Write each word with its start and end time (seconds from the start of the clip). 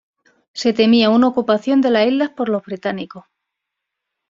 Se 0.53 0.73
temía 0.73 1.11
una 1.11 1.27
ocupación 1.27 1.79
de 1.79 1.91
las 1.91 2.07
islas 2.07 2.31
por 2.31 2.49
los 2.49 2.63
británicos. 2.63 3.25